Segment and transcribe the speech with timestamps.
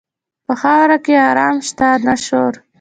[0.45, 2.53] په خاوره کې آرام شته، نه شور.